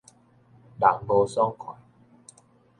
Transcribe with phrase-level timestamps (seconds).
[0.79, 1.75] 人無爽快